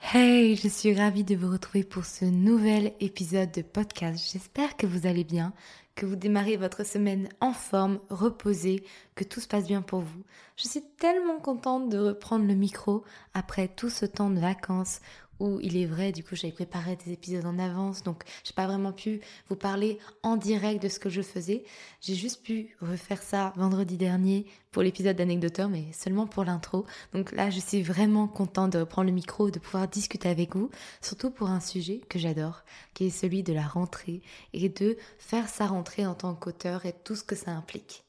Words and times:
Hey, 0.00 0.56
je 0.56 0.68
suis 0.68 0.94
ravie 0.94 1.24
de 1.24 1.34
vous 1.34 1.50
retrouver 1.50 1.84
pour 1.84 2.04
ce 2.04 2.24
nouvel 2.24 2.94
épisode 3.00 3.50
de 3.50 3.62
podcast. 3.62 4.30
J'espère 4.32 4.76
que 4.76 4.86
vous 4.86 5.06
allez 5.06 5.24
bien, 5.24 5.52
que 5.96 6.06
vous 6.06 6.16
démarrez 6.16 6.56
votre 6.56 6.86
semaine 6.86 7.28
en 7.40 7.52
forme, 7.52 7.98
reposée, 8.08 8.84
que 9.16 9.24
tout 9.24 9.40
se 9.40 9.48
passe 9.48 9.66
bien 9.66 9.82
pour 9.82 10.00
vous. 10.00 10.22
Je 10.56 10.68
suis 10.68 10.82
tellement 10.98 11.40
contente 11.40 11.90
de 11.90 11.98
reprendre 11.98 12.46
le 12.46 12.54
micro 12.54 13.04
après 13.34 13.68
tout 13.68 13.90
ce 13.90 14.06
temps 14.06 14.30
de 14.30 14.40
vacances 14.40 15.00
où 15.40 15.60
il 15.60 15.76
est 15.76 15.86
vrai, 15.86 16.12
du 16.12 16.24
coup, 16.24 16.36
j'avais 16.36 16.52
préparé 16.52 16.96
des 16.96 17.12
épisodes 17.12 17.44
en 17.46 17.58
avance, 17.58 18.02
donc 18.02 18.24
j'ai 18.44 18.52
pas 18.52 18.66
vraiment 18.66 18.92
pu 18.92 19.20
vous 19.48 19.56
parler 19.56 19.98
en 20.22 20.36
direct 20.36 20.82
de 20.82 20.88
ce 20.88 20.98
que 20.98 21.08
je 21.08 21.22
faisais. 21.22 21.64
J'ai 22.00 22.14
juste 22.14 22.42
pu 22.42 22.76
refaire 22.80 23.22
ça 23.22 23.52
vendredi 23.56 23.96
dernier 23.96 24.46
pour 24.70 24.82
l'épisode 24.82 25.16
d'anecdoteur, 25.16 25.68
mais 25.68 25.86
seulement 25.92 26.26
pour 26.26 26.44
l'intro. 26.44 26.86
Donc 27.12 27.32
là, 27.32 27.50
je 27.50 27.60
suis 27.60 27.82
vraiment 27.82 28.28
contente 28.28 28.72
de 28.72 28.78
reprendre 28.78 29.08
le 29.08 29.14
micro, 29.14 29.50
de 29.50 29.58
pouvoir 29.58 29.88
discuter 29.88 30.28
avec 30.28 30.56
vous, 30.56 30.70
surtout 31.00 31.30
pour 31.30 31.48
un 31.48 31.60
sujet 31.60 32.00
que 32.08 32.18
j'adore, 32.18 32.64
qui 32.94 33.06
est 33.06 33.10
celui 33.10 33.42
de 33.42 33.52
la 33.52 33.66
rentrée 33.66 34.22
et 34.52 34.68
de 34.68 34.96
faire 35.18 35.48
sa 35.48 35.66
rentrée 35.66 36.06
en 36.06 36.14
tant 36.14 36.34
qu'auteur 36.34 36.86
et 36.86 36.94
tout 37.04 37.14
ce 37.14 37.24
que 37.24 37.36
ça 37.36 37.52
implique. 37.52 38.07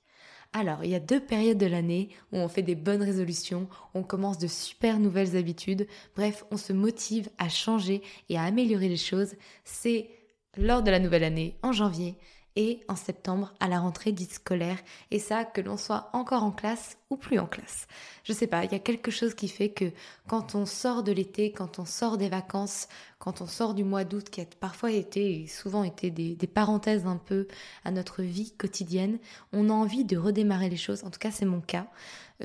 Alors, 0.51 0.83
il 0.83 0.89
y 0.89 0.95
a 0.95 0.99
deux 0.99 1.19
périodes 1.19 1.59
de 1.59 1.67
l'année 1.67 2.09
où 2.31 2.37
on 2.37 2.47
fait 2.47 2.63
des 2.63 2.75
bonnes 2.75 3.03
résolutions, 3.03 3.69
on 3.93 4.01
commence 4.01 4.39
de 4.39 4.47
super 4.47 4.99
nouvelles 4.99 5.37
habitudes, 5.37 5.87
bref, 6.15 6.43
on 6.49 6.57
se 6.57 6.73
motive 6.73 7.29
à 7.37 7.49
changer 7.49 8.01
et 8.29 8.37
à 8.37 8.43
améliorer 8.43 8.89
les 8.89 8.97
choses. 8.97 9.35
C'est 9.63 10.09
lors 10.57 10.81
de 10.81 10.89
la 10.89 10.99
nouvelle 10.99 11.23
année, 11.23 11.55
en 11.61 11.71
janvier, 11.71 12.15
et 12.59 12.81
en 12.89 12.97
septembre 12.97 13.53
à 13.61 13.69
la 13.69 13.79
rentrée 13.79 14.11
dite 14.11 14.33
scolaire 14.33 14.77
et 15.11 15.19
ça 15.19 15.45
que 15.45 15.61
l'on 15.61 15.77
soit 15.77 16.09
encore 16.11 16.43
en 16.43 16.51
classe 16.51 16.97
ou 17.09 17.15
plus 17.15 17.39
en 17.39 17.47
classe. 17.47 17.87
Je 18.25 18.33
sais 18.33 18.47
pas, 18.47 18.65
il 18.65 18.71
y 18.73 18.75
a 18.75 18.79
quelque 18.79 19.11
chose 19.11 19.33
qui 19.33 19.47
fait 19.47 19.69
que 19.69 19.93
quand 20.27 20.55
on 20.55 20.65
sort 20.65 21.01
de 21.03 21.13
l'été, 21.13 21.53
quand 21.53 21.79
on 21.79 21.85
sort 21.85 22.17
des 22.17 22.27
vacances, 22.27 22.89
quand 23.17 23.39
on 23.39 23.47
sort 23.47 23.73
du 23.75 23.85
mois 23.85 24.03
d'août 24.03 24.29
qui 24.29 24.41
a 24.41 24.45
parfois 24.59 24.91
été 24.91 25.43
et 25.43 25.47
souvent 25.47 25.85
été 25.85 26.11
des, 26.11 26.35
des, 26.35 26.47
parenthèses 26.47 27.07
un 27.07 27.15
peu 27.15 27.47
à 27.85 27.91
notre 27.91 28.23
vie 28.23 28.51
quotidienne, 28.51 29.19
on 29.53 29.69
a 29.69 29.73
envie 29.73 30.03
de 30.03 30.17
redémarrer 30.17 30.69
les 30.69 30.75
choses. 30.75 31.05
En 31.05 31.11
tout 31.11 31.19
cas, 31.19 31.31
c'est 31.31 31.45
mon 31.45 31.61
cas. 31.61 31.87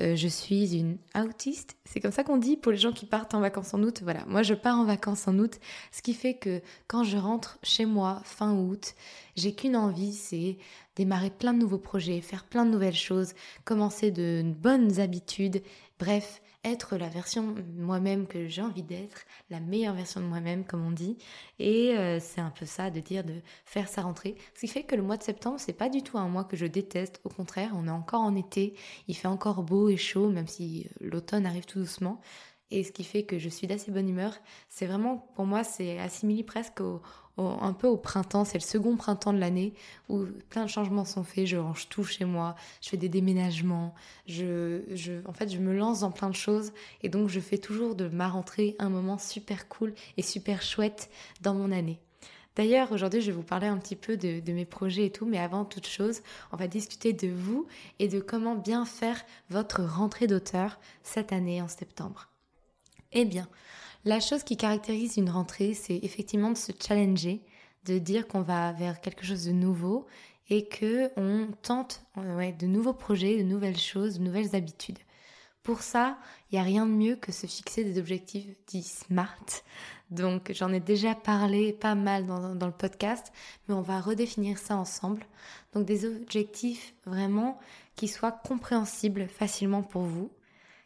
Euh, 0.01 0.15
je 0.15 0.27
suis 0.27 0.77
une 0.77 0.97
autiste, 1.15 1.77
c'est 1.85 2.01
comme 2.01 2.11
ça 2.11 2.25
qu'on 2.25 2.37
dit 2.37 2.57
pour 2.57 2.71
les 2.73 2.77
gens 2.77 2.91
qui 2.91 3.05
partent 3.05 3.33
en 3.33 3.39
vacances 3.39 3.73
en 3.73 3.81
août. 3.81 4.01
Voilà, 4.03 4.25
moi 4.27 4.43
je 4.43 4.53
pars 4.53 4.77
en 4.77 4.83
vacances 4.83 5.27
en 5.27 5.39
août, 5.39 5.59
ce 5.91 6.01
qui 6.01 6.13
fait 6.13 6.33
que 6.33 6.61
quand 6.87 7.03
je 7.05 7.17
rentre 7.17 7.57
chez 7.63 7.85
moi 7.85 8.21
fin 8.25 8.53
août, 8.53 8.93
j'ai 9.37 9.55
qu'une 9.55 9.77
envie, 9.77 10.13
c'est 10.13 10.57
démarrer 10.97 11.29
plein 11.29 11.53
de 11.53 11.59
nouveaux 11.59 11.77
projets, 11.77 12.19
faire 12.19 12.43
plein 12.43 12.65
de 12.65 12.71
nouvelles 12.71 12.93
choses, 12.93 13.33
commencer 13.63 14.11
de 14.11 14.43
bonnes 14.45 14.99
habitudes, 14.99 15.61
bref, 15.97 16.41
être 16.65 16.97
la 16.97 17.07
version 17.07 17.55
moi-même 17.77 18.27
que 18.27 18.47
j'ai 18.47 18.61
envie 18.61 18.83
d'être, 18.83 19.25
la 19.49 19.59
meilleure 19.59 19.93
version 19.93 20.19
de 20.19 20.25
moi-même 20.25 20.65
comme 20.65 20.85
on 20.85 20.91
dit. 20.91 21.17
Et 21.59 21.95
euh, 21.97 22.19
c'est 22.19 22.41
un 22.41 22.49
peu 22.49 22.65
ça 22.65 22.89
de 22.89 22.99
dire 22.99 23.23
de 23.23 23.35
faire 23.65 23.87
sa 23.87 24.01
rentrée. 24.01 24.35
Ce 24.55 24.61
qui 24.61 24.67
fait 24.67 24.83
que 24.83 24.95
le 24.95 25.03
mois 25.03 25.17
de 25.17 25.23
septembre, 25.23 25.59
c'est 25.59 25.73
pas 25.73 25.89
du 25.89 26.01
tout 26.01 26.17
un 26.17 26.27
mois 26.27 26.43
que 26.43 26.57
je 26.57 26.65
déteste. 26.65 27.21
Au 27.23 27.29
contraire, 27.29 27.71
on 27.75 27.87
est 27.87 27.91
encore 27.91 28.21
en 28.21 28.35
été, 28.35 28.73
il 29.07 29.15
fait 29.15 29.27
encore 29.27 29.63
beau 29.63 29.89
et 29.89 29.97
chaud, 29.97 30.29
même 30.29 30.47
si 30.47 30.87
euh, 31.01 31.07
l'automne 31.11 31.45
arrive 31.45 31.65
tout 31.65 31.79
doucement. 31.79 32.19
Et 32.71 32.83
ce 32.83 32.91
qui 32.91 33.03
fait 33.03 33.23
que 33.23 33.37
je 33.37 33.47
suis 33.47 33.67
d'assez 33.67 33.91
bonne 33.91 34.09
humeur, 34.09 34.33
c'est 34.69 34.87
vraiment, 34.87 35.29
pour 35.35 35.45
moi, 35.45 35.63
c'est 35.63 35.99
assimilé 35.99 36.43
presque 36.43 36.81
au, 36.81 37.01
un 37.37 37.73
peu 37.73 37.87
au 37.87 37.97
printemps, 37.97 38.45
c'est 38.45 38.57
le 38.57 38.63
second 38.63 38.95
printemps 38.95 39.33
de 39.33 39.39
l'année 39.39 39.73
où 40.09 40.25
plein 40.49 40.63
de 40.63 40.69
changements 40.69 41.05
sont 41.05 41.23
faits, 41.23 41.45
je 41.45 41.57
range 41.57 41.89
tout 41.89 42.03
chez 42.03 42.25
moi, 42.25 42.55
je 42.81 42.89
fais 42.89 42.97
des 42.97 43.09
déménagements, 43.09 43.93
je, 44.25 44.81
je, 44.93 45.13
en 45.27 45.33
fait 45.33 45.51
je 45.51 45.59
me 45.59 45.75
lance 45.75 45.99
dans 46.01 46.11
plein 46.11 46.29
de 46.29 46.35
choses 46.35 46.71
et 47.03 47.09
donc 47.09 47.27
je 47.29 47.39
fais 47.39 47.57
toujours 47.57 47.95
de 47.95 48.07
ma 48.07 48.29
rentrée 48.29 48.75
un 48.79 48.89
moment 48.89 49.17
super 49.17 49.67
cool 49.67 49.93
et 50.17 50.21
super 50.21 50.61
chouette 50.61 51.09
dans 51.41 51.53
mon 51.53 51.71
année. 51.71 51.99
D'ailleurs, 52.55 52.93
aujourd'hui, 52.93 53.19
je 53.19 53.27
vais 53.27 53.35
vous 53.35 53.43
parler 53.43 53.67
un 53.67 53.77
petit 53.77 53.97
peu 53.97 54.15
de, 54.15 54.39
de, 54.39 54.53
mes 54.53 54.63
projets 54.63 55.07
et 55.07 55.11
tout, 55.11 55.25
mais 55.25 55.39
avant 55.39 55.65
toute 55.65 55.87
chose, 55.87 56.21
on 56.53 56.55
va 56.55 56.67
discuter 56.67 57.11
de 57.11 57.27
vous 57.27 57.67
et 57.99 58.07
de 58.07 58.21
comment 58.21 58.55
bien 58.55 58.85
faire 58.85 59.21
votre 59.49 59.83
rentrée 59.83 60.27
d'auteur 60.27 60.79
cette 61.03 61.33
année 61.33 61.61
en 61.61 61.67
septembre. 61.67 62.29
Eh 63.11 63.25
bien, 63.25 63.49
la 64.05 64.19
chose 64.19 64.43
qui 64.43 64.55
caractérise 64.55 65.17
une 65.17 65.29
rentrée, 65.31 65.73
c'est 65.73 65.99
effectivement 66.03 66.51
de 66.51 66.57
se 66.57 66.71
challenger, 66.79 67.41
de 67.85 67.97
dire 67.97 68.27
qu'on 68.27 68.41
va 68.41 68.71
vers 68.71 69.01
quelque 69.01 69.25
chose 69.25 69.45
de 69.45 69.51
nouveau 69.51 70.05
et 70.49 70.67
que 70.67 71.09
on 71.17 71.47
tente 71.63 72.03
ouais, 72.15 72.53
de 72.53 72.67
nouveaux 72.67 72.93
projets, 72.93 73.37
de 73.37 73.43
nouvelles 73.43 73.79
choses, 73.79 74.19
de 74.19 74.23
nouvelles 74.23 74.55
habitudes. 74.55 74.99
Pour 75.63 75.81
ça, 75.81 76.19
il 76.51 76.55
n'y 76.55 76.59
a 76.59 76.63
rien 76.63 76.85
de 76.85 76.91
mieux 76.91 77.15
que 77.15 77.31
se 77.31 77.47
fixer 77.47 77.83
des 77.83 77.97
objectifs 77.97 78.45
dits 78.67 78.83
SMART. 78.83 79.63
Donc 80.11 80.51
j'en 80.53 80.71
ai 80.71 80.79
déjà 80.79 81.15
parlé 81.15 81.73
pas 81.73 81.95
mal 81.95 82.27
dans, 82.27 82.53
dans, 82.53 82.67
le 82.67 82.71
podcast, 82.71 83.33
mais 83.67 83.73
on 83.73 83.81
va 83.81 83.99
redéfinir 83.99 84.59
ça 84.59 84.77
ensemble. 84.77 85.25
Donc 85.73 85.85
des 85.85 86.05
objectifs 86.05 86.93
vraiment 87.07 87.57
qui 87.95 88.07
soient 88.07 88.31
compréhensibles 88.31 89.27
facilement 89.27 89.81
pour 89.81 90.03
vous, 90.03 90.29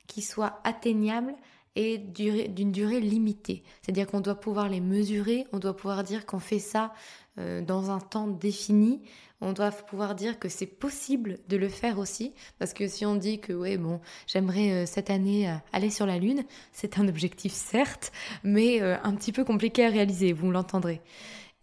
qui 0.08 0.22
soient 0.22 0.62
atteignables 0.64 1.36
et 1.76 1.98
d'une 1.98 2.72
durée 2.72 3.00
limitée. 3.00 3.64
C'est-à-dire 3.82 4.08
qu'on 4.08 4.22
doit 4.22 4.40
pouvoir 4.40 4.70
les 4.70 4.82
mesurer, 4.82 5.46
on 5.54 5.60
doit 5.60 5.76
pouvoir 5.76 6.04
dire 6.04 6.26
qu'on 6.26 6.40
fait 6.40 6.60
ça 6.60 6.94
euh, 7.40 7.62
dans 7.62 7.92
un 7.92 8.00
temps 8.00 8.28
défini, 8.28 9.02
on 9.40 9.54
doit 9.54 9.72
pouvoir 9.72 10.16
dire 10.16 10.40
que 10.40 10.50
c'est 10.50 10.66
possible 10.66 11.38
de 11.48 11.56
le 11.56 11.70
faire 11.70 12.00
aussi, 12.00 12.34
parce 12.58 12.74
que 12.74 12.88
si 12.88 13.06
on 13.06 13.16
dit 13.16 13.40
que 13.40 13.54
ouais 13.54 13.78
bon, 13.78 14.02
j'aimerais 14.28 14.72
euh, 14.72 14.86
cette 14.86 15.10
année 15.10 15.50
euh, 15.50 15.56
aller 15.72 15.90
sur 15.90 16.06
la 16.06 16.18
lune, 16.18 16.44
c'est 16.74 17.00
un 17.00 17.08
objectif 17.08 17.54
certes, 17.54 18.12
mais 18.44 18.82
un 18.82 19.14
petit 19.16 19.32
peu 19.32 19.44
compliqué 19.44 19.86
à 19.86 19.90
réaliser, 19.90 20.34
vous 20.34 20.52
l'entendrez. 20.52 21.02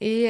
Et 0.02 0.28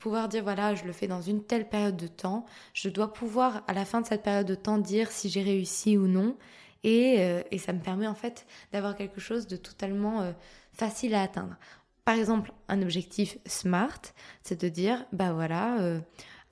pouvoir 0.00 0.28
dire 0.28 0.42
voilà, 0.42 0.74
je 0.74 0.84
le 0.84 0.92
fais 0.92 1.06
dans 1.06 1.20
une 1.20 1.42
telle 1.44 1.68
période 1.68 1.96
de 1.96 2.06
temps, 2.06 2.46
je 2.72 2.88
dois 2.88 3.12
pouvoir 3.12 3.62
à 3.68 3.74
la 3.74 3.84
fin 3.84 4.00
de 4.00 4.06
cette 4.06 4.22
période 4.22 4.46
de 4.46 4.54
temps 4.54 4.78
dire 4.78 5.10
si 5.10 5.28
j'ai 5.28 5.42
réussi 5.42 5.98
ou 5.98 6.06
non, 6.06 6.36
et, 6.84 7.16
euh, 7.18 7.42
et, 7.50 7.58
ça 7.58 7.72
me 7.72 7.80
permet 7.80 8.06
en 8.06 8.14
fait 8.14 8.46
d'avoir 8.72 8.94
quelque 8.94 9.20
chose 9.20 9.46
de 9.46 9.56
totalement 9.56 10.20
euh, 10.20 10.32
facile 10.72 11.14
à 11.14 11.22
atteindre. 11.22 11.56
Par 12.04 12.14
exemple, 12.14 12.52
un 12.68 12.82
objectif 12.82 13.38
SMART, 13.46 14.00
c'est 14.42 14.60
de 14.60 14.68
dire, 14.68 15.06
bah 15.12 15.32
voilà, 15.32 15.80
euh, 15.80 16.00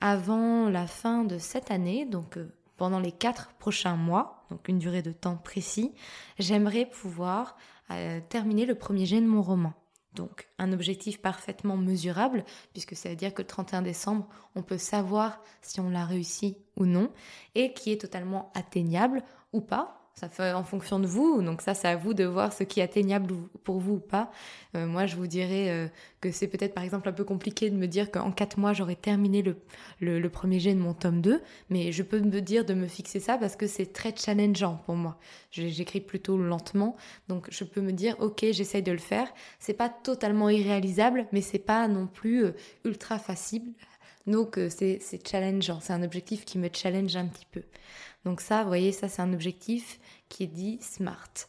avant 0.01 0.67
la 0.67 0.87
fin 0.87 1.23
de 1.23 1.37
cette 1.37 1.69
année, 1.69 2.05
donc 2.05 2.39
pendant 2.75 2.99
les 2.99 3.11
quatre 3.11 3.53
prochains 3.59 3.95
mois, 3.95 4.43
donc 4.49 4.67
une 4.67 4.79
durée 4.79 5.03
de 5.03 5.11
temps 5.11 5.37
précis, 5.37 5.93
j'aimerais 6.39 6.85
pouvoir 6.85 7.55
terminer 8.29 8.65
le 8.65 8.73
premier 8.73 9.05
jet 9.05 9.21
de 9.21 9.27
mon 9.27 9.43
roman. 9.43 9.73
Donc 10.15 10.47
un 10.57 10.73
objectif 10.73 11.21
parfaitement 11.21 11.77
mesurable, 11.77 12.43
puisque 12.71 12.95
ça 12.95 13.09
veut 13.09 13.15
dire 13.15 13.33
que 13.33 13.41
le 13.43 13.47
31 13.47 13.81
décembre, 13.83 14.27
on 14.55 14.63
peut 14.63 14.77
savoir 14.77 15.41
si 15.61 15.79
on 15.79 15.89
l'a 15.89 16.05
réussi 16.05 16.57
ou 16.75 16.85
non, 16.85 17.11
et 17.55 17.73
qui 17.73 17.91
est 17.91 18.01
totalement 18.01 18.51
atteignable 18.55 19.23
ou 19.53 19.61
pas, 19.61 20.02
ça 20.13 20.29
fait 20.29 20.53
en 20.53 20.63
fonction 20.63 20.99
de 20.99 21.07
vous. 21.07 21.41
Donc 21.41 21.61
ça, 21.61 21.73
c'est 21.73 21.87
à 21.87 21.95
vous 21.95 22.13
de 22.13 22.23
voir 22.23 22.53
ce 22.53 22.63
qui 22.63 22.79
est 22.79 22.83
atteignable 22.83 23.33
pour 23.63 23.79
vous 23.79 23.93
ou 23.93 23.99
pas. 23.99 24.31
Euh, 24.75 24.85
moi, 24.85 25.07
je 25.07 25.15
vous 25.15 25.25
dirais 25.25 25.69
euh, 25.69 25.87
que 26.21 26.31
c'est 26.31 26.47
peut-être 26.47 26.75
par 26.75 26.83
exemple 26.83 27.09
un 27.09 27.13
peu 27.13 27.23
compliqué 27.23 27.69
de 27.71 27.75
me 27.75 27.87
dire 27.87 28.11
qu'en 28.11 28.31
quatre 28.31 28.57
mois, 28.57 28.73
j'aurais 28.73 28.95
terminé 28.95 29.41
le, 29.41 29.57
le, 29.99 30.29
premier 30.29 30.59
jet 30.59 30.75
de 30.75 30.79
mon 30.79 30.93
tome 30.93 31.21
2. 31.21 31.41
Mais 31.69 31.91
je 31.91 32.03
peux 32.03 32.19
me 32.19 32.41
dire 32.41 32.63
de 32.63 32.75
me 32.75 32.87
fixer 32.87 33.19
ça 33.19 33.39
parce 33.39 33.55
que 33.55 33.65
c'est 33.65 33.91
très 33.91 34.15
challengeant 34.15 34.81
pour 34.85 34.95
moi. 34.95 35.17
J'écris 35.49 36.01
plutôt 36.01 36.37
lentement. 36.37 36.95
Donc 37.27 37.47
je 37.49 37.63
peux 37.63 37.81
me 37.81 37.91
dire, 37.91 38.15
ok, 38.19 38.45
j'essaye 38.51 38.83
de 38.83 38.91
le 38.91 38.99
faire. 38.99 39.27
C'est 39.57 39.73
pas 39.73 39.89
totalement 39.89 40.49
irréalisable, 40.49 41.25
mais 41.31 41.41
c'est 41.41 41.59
pas 41.59 41.87
non 41.87 42.05
plus 42.05 42.45
euh, 42.45 42.51
ultra 42.85 43.17
facile. 43.17 43.73
Donc 44.27 44.59
c'est 44.69 45.27
challengeant. 45.27 45.79
C'est 45.81 45.93
un 45.93 46.03
objectif 46.03 46.45
qui 46.45 46.57
me 46.57 46.69
challenge 46.71 47.15
un 47.15 47.27
petit 47.27 47.47
peu. 47.51 47.63
Donc 48.25 48.41
ça, 48.41 48.61
vous 48.63 48.69
voyez, 48.69 48.91
ça 48.91 49.09
c'est 49.09 49.21
un 49.21 49.33
objectif 49.33 49.99
qui 50.29 50.43
est 50.43 50.47
dit 50.47 50.77
SMART. 50.81 51.47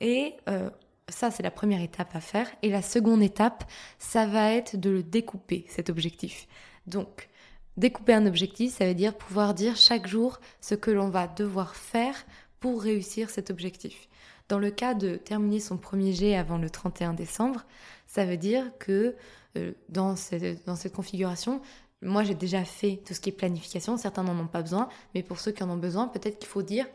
Et 0.00 0.34
euh, 0.48 0.70
ça, 1.08 1.30
c'est 1.30 1.42
la 1.42 1.50
première 1.50 1.80
étape 1.80 2.14
à 2.14 2.20
faire. 2.20 2.48
Et 2.62 2.70
la 2.70 2.82
seconde 2.82 3.22
étape, 3.22 3.64
ça 3.98 4.26
va 4.26 4.52
être 4.52 4.76
de 4.76 4.90
le 4.90 5.02
découper, 5.02 5.64
cet 5.68 5.90
objectif. 5.90 6.46
Donc, 6.86 7.28
découper 7.76 8.14
un 8.14 8.26
objectif, 8.26 8.72
ça 8.72 8.86
veut 8.86 8.94
dire 8.94 9.16
pouvoir 9.16 9.54
dire 9.54 9.76
chaque 9.76 10.06
jour 10.06 10.40
ce 10.60 10.74
que 10.74 10.90
l'on 10.90 11.08
va 11.08 11.28
devoir 11.28 11.76
faire 11.76 12.26
pour 12.60 12.82
réussir 12.82 13.30
cet 13.30 13.50
objectif. 13.50 14.08
Dans 14.48 14.58
le 14.58 14.70
cas 14.70 14.94
de 14.94 15.16
terminer 15.16 15.60
son 15.60 15.76
premier 15.76 16.12
jet 16.12 16.36
avant 16.36 16.58
le 16.58 16.70
31 16.70 17.14
décembre, 17.14 17.64
ça 18.06 18.24
veut 18.24 18.36
dire 18.36 18.72
que 18.78 19.16
euh, 19.56 19.72
dans, 19.88 20.16
cette, 20.16 20.64
dans 20.66 20.76
cette 20.76 20.92
configuration, 20.92 21.60
moi, 22.02 22.22
j'ai 22.22 22.34
déjà 22.34 22.64
fait 22.64 23.00
tout 23.06 23.14
ce 23.14 23.20
qui 23.20 23.30
est 23.30 23.32
planification. 23.32 23.96
Certains 23.96 24.22
n'en 24.22 24.38
ont 24.38 24.46
pas 24.46 24.62
besoin, 24.62 24.88
mais 25.14 25.22
pour 25.22 25.40
ceux 25.40 25.52
qui 25.52 25.62
en 25.62 25.70
ont 25.70 25.76
besoin, 25.76 26.08
peut-être 26.08 26.38
qu'il 26.38 26.48
faut 26.48 26.62
dire, 26.62 26.86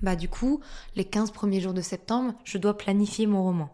bah 0.00 0.16
du 0.16 0.28
coup, 0.28 0.60
les 0.96 1.04
15 1.04 1.30
premiers 1.30 1.60
jours 1.60 1.74
de 1.74 1.82
septembre, 1.82 2.34
je 2.44 2.58
dois 2.58 2.76
planifier 2.76 3.26
mon 3.26 3.42
roman. 3.42 3.70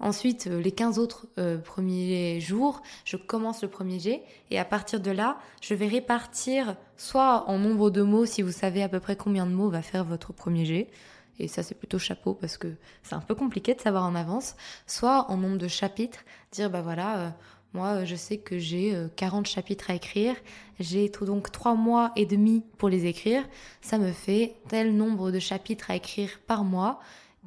Ensuite, 0.00 0.48
euh, 0.48 0.60
les 0.60 0.72
15 0.72 0.98
autres 0.98 1.26
euh, 1.38 1.56
premiers 1.58 2.40
jours, 2.40 2.82
je 3.04 3.16
commence 3.16 3.62
le 3.62 3.68
premier 3.68 4.00
jet 4.00 4.22
et 4.50 4.58
à 4.58 4.64
partir 4.64 5.00
de 5.00 5.10
là, 5.10 5.38
je 5.60 5.74
vais 5.74 5.86
répartir 5.86 6.76
soit 6.96 7.48
en 7.48 7.58
nombre 7.58 7.90
de 7.90 8.02
mots, 8.02 8.26
si 8.26 8.42
vous 8.42 8.52
savez 8.52 8.82
à 8.82 8.88
peu 8.88 9.00
près 9.00 9.16
combien 9.16 9.46
de 9.46 9.52
mots 9.52 9.70
va 9.70 9.82
faire 9.82 10.04
votre 10.04 10.32
premier 10.32 10.64
jet, 10.64 10.90
et 11.38 11.48
ça 11.48 11.62
c'est 11.62 11.76
plutôt 11.76 11.98
chapeau 11.98 12.34
parce 12.34 12.58
que 12.58 12.74
c'est 13.02 13.14
un 13.14 13.20
peu 13.20 13.34
compliqué 13.34 13.74
de 13.74 13.80
savoir 13.80 14.04
en 14.04 14.14
avance, 14.16 14.56
soit 14.86 15.30
en 15.30 15.36
nombre 15.36 15.58
de 15.58 15.68
chapitres, 15.68 16.24
dire 16.50 16.70
bah 16.70 16.82
voilà, 16.82 17.18
euh, 17.18 17.30
moi, 17.74 17.88
euh, 17.88 18.04
je 18.04 18.14
sais 18.14 18.38
que 18.38 18.58
j'ai 18.58 18.96
40 19.16 19.46
euh, 19.46 19.50
chapitres 19.50 19.90
à 19.90 19.94
écrire. 19.94 20.36
J'ai 20.78 21.08
donc 21.08 21.50
3 21.50 21.74
mois 21.74 22.12
et 22.16 22.24
demi 22.24 22.64
pour 22.78 22.88
les 22.88 23.06
écrire. 23.06 23.42
Ça 23.82 23.98
me 23.98 24.12
fait 24.12 24.54
tel 24.68 24.96
nombre 24.96 25.32
de 25.32 25.40
chapitres 25.40 25.90
à 25.90 25.96
écrire 25.96 26.30
par 26.46 26.62
mois, 26.64 27.00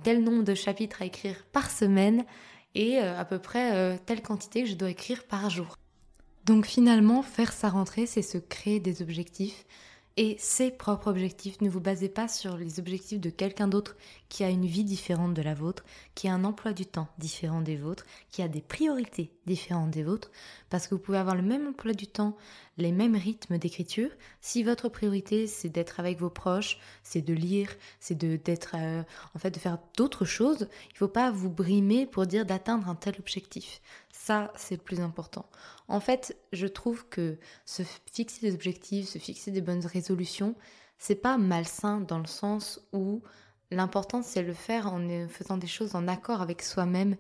tel 0.03 0.24
nombre 0.24 0.44
de 0.44 0.53
chapitres 0.53 1.01
à 1.01 1.06
écrire 1.06 1.45
par 1.53 1.71
semaine 1.71 2.25
et 2.75 3.00
euh, 3.00 3.18
à 3.18 3.24
peu 3.24 3.39
près 3.39 3.97
telle 4.06 4.21
quantité 4.21 4.63
que 4.63 4.69
je 4.69 4.75
dois 4.75 4.89
écrire 4.89 5.24
par 5.24 5.50
jour. 5.50 5.77
Donc 6.45 6.65
finalement, 6.65 7.24
faire 7.24 7.51
sa 7.51 7.69
rentrée, 7.69 8.06
c'est 8.06 8.21
se 8.21 8.38
créer 8.38 8.79
des 8.79 9.01
objectifs, 9.01 9.65
et 10.17 10.35
ses 10.39 10.71
propres 10.71 11.11
objectifs. 11.11 11.61
Ne 11.61 11.69
vous 11.69 11.79
basez 11.79 12.09
pas 12.09 12.27
sur 12.27 12.57
les 12.57 12.79
objectifs 12.79 13.21
de 13.21 13.29
quelqu'un 13.29 13.67
d'autre 13.67 13.95
qui 14.29 14.43
a 14.43 14.49
une 14.49 14.65
vie 14.65 14.83
différente 14.83 15.35
de 15.35 15.41
la 15.43 15.53
vôtre, 15.53 15.85
qui 16.15 16.27
a 16.27 16.33
un 16.33 16.43
emploi 16.43 16.73
du 16.73 16.85
temps 16.85 17.07
différent 17.19 17.61
des 17.61 17.77
vôtres, 17.77 18.05
qui 18.31 18.41
a 18.41 18.47
des 18.47 18.61
priorités 18.61 19.31
différentes 19.45 19.91
des 19.91 20.03
vôtres, 20.03 20.31
parce 20.69 20.87
que 20.87 20.95
vous 20.95 21.01
pouvez 21.01 21.19
avoir 21.19 21.35
le 21.35 21.43
même 21.43 21.67
emploi 21.67 21.93
du 21.93 22.07
temps, 22.07 22.35
les 22.77 22.91
mêmes 22.91 23.15
rythmes 23.15 23.57
d'écriture. 23.57 24.09
Si 24.41 24.63
votre 24.63 24.89
priorité 24.89 25.47
c'est 25.47 25.69
d'être 25.69 26.00
avec 26.00 26.19
vos 26.19 26.29
proches, 26.29 26.79
c'est 27.03 27.21
de 27.21 27.33
lire, 27.33 27.69
c'est 28.00 28.18
de 28.18 28.35
d'être 28.35 28.75
euh, 28.75 29.03
en 29.35 29.39
fait 29.39 29.51
de 29.51 29.59
faire 29.59 29.79
d'autres 29.97 30.25
choses, 30.25 30.68
il 30.89 30.94
ne 30.94 30.97
faut 30.97 31.07
pas 31.07 31.31
vous 31.31 31.50
brimer 31.50 32.06
pour 32.06 32.27
dire 32.27 32.45
d'atteindre 32.45 32.88
un 32.89 32.95
tel 32.95 33.15
objectif. 33.19 33.81
Ça, 34.12 34.51
c'est 34.56 34.75
le 34.75 34.81
plus 34.81 35.00
important. 35.00 35.50
En 35.88 36.00
fait, 36.00 36.38
je 36.51 36.68
trouve 36.68 37.07
que 37.07 37.38
se 37.65 37.83
fixer 38.12 38.41
des 38.41 38.53
objectifs, 38.53 39.07
se 39.07 39.19
fixer 39.19 39.51
des 39.51 39.62
bonnes 39.62 39.85
résolutions, 39.85 40.56
c'est 40.97 41.15
pas 41.15 41.38
malsain 41.38 42.01
dans 42.01 42.19
le 42.19 42.27
sens 42.27 42.81
où 42.94 43.21
l'important 43.71 44.21
c'est 44.21 44.44
le 44.44 44.53
faire 44.53 44.91
en 44.94 45.27
faisant 45.27 45.57
des 45.57 45.68
choses 45.68 45.95
en 45.95 46.07
accord 46.07 46.41
avec 46.41 46.62
soi-même 46.62 47.15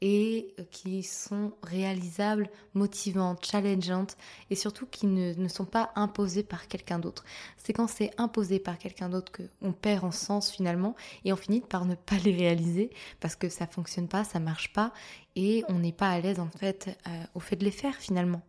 et 0.00 0.54
euh, 0.58 0.64
qui 0.70 1.02
sont 1.02 1.52
réalisables, 1.62 2.48
motivantes, 2.74 3.44
challengeantes 3.44 4.16
et 4.50 4.54
surtout 4.54 4.86
qui 4.86 5.06
ne, 5.06 5.48
sont 5.48 5.64
pas 5.64 5.90
imposées 5.94 6.42
par 6.42 6.68
quelqu'un 6.68 6.98
d'autre. 6.98 7.24
C'est 7.56 7.72
quand 7.72 7.86
c'est 7.86 8.10
imposé 8.18 8.58
par 8.58 8.78
quelqu'un 8.78 9.08
d'autre 9.08 9.32
qu'on 9.32 9.72
perd 9.72 10.04
en 10.04 10.10
sens 10.10 10.50
finalement 10.50 10.94
et 11.24 11.32
on 11.32 11.36
finit 11.36 11.60
par 11.60 11.84
ne 11.84 11.94
pas 11.94 12.16
les 12.24 12.34
réaliser 12.34 12.90
parce 13.20 13.36
que 13.36 13.48
ça 13.48 13.66
fonctionne 13.66 14.08
pas, 14.08 14.24
ça 14.24 14.40
marche 14.40 14.72
pas 14.72 14.92
et 15.36 15.64
on 15.68 15.78
n'est 15.78 15.92
pas 15.92 16.10
à 16.10 16.20
l'aise 16.20 16.40
en 16.40 16.48
fait 16.48 16.96
euh, 17.06 17.24
au 17.34 17.40
fait 17.40 17.56
de 17.56 17.64
les 17.64 17.70
faire 17.70 17.96
finalement. 17.96 18.42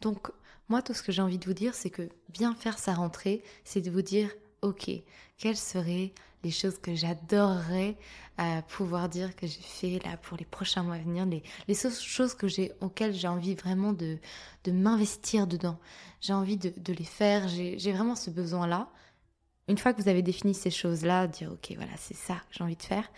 Donc 0.00 0.30
moi 0.68 0.82
tout 0.82 0.94
ce 0.94 1.02
que 1.02 1.12
j'ai 1.12 1.22
envie 1.22 1.38
de 1.38 1.46
vous 1.46 1.54
dire 1.54 1.74
c'est 1.74 1.90
que 1.90 2.08
bien 2.28 2.54
faire 2.54 2.78
sa 2.78 2.94
rentrée, 2.94 3.42
c'est 3.64 3.80
de 3.80 3.90
vous 3.90 4.02
dire 4.02 4.30
ok, 4.62 4.90
quelles 5.38 5.56
seraient 5.56 6.12
les 6.42 6.50
choses 6.50 6.78
que 6.78 6.94
j'adorerais 6.94 7.96
euh, 8.40 8.62
pouvoir 8.62 9.08
dire 9.08 9.36
que 9.36 9.46
j'ai 9.46 9.60
fait 9.60 9.98
là 10.04 10.16
pour 10.16 10.38
les 10.38 10.44
prochains 10.44 10.82
mois 10.82 10.94
à 10.94 10.98
venir, 10.98 11.26
les, 11.26 11.42
les 11.68 11.74
choses 11.74 12.34
que 12.34 12.48
j'ai, 12.48 12.72
auxquelles 12.80 13.12
j'ai 13.12 13.28
envie 13.28 13.54
vraiment 13.54 13.92
de, 13.92 14.18
de 14.64 14.72
m'investir 14.72 15.46
dedans. 15.46 15.78
J'ai 16.20 16.32
envie 16.32 16.56
de, 16.56 16.72
de, 16.76 16.92
les 16.92 17.04
faire, 17.04 17.48
j'ai 17.48 17.92
vraiment 17.92 18.16
ce 18.16 18.30
besoin-là. 18.30 18.88
Une 19.68 19.78
fois 19.78 19.92
que 19.92 20.00
vous 20.00 20.08
avez 20.08 20.22
défini 20.22 20.54
ces 20.54 20.70
choses-là, 20.70 21.26
dire 21.26 21.52
ok 21.52 21.74
voilà 21.76 21.92
c'est 21.96 22.16
ça 22.16 22.34
que 22.34 22.56
j'ai 22.56 22.64
envie 22.64 22.76
de 22.76 22.82
faire, 22.82 23.10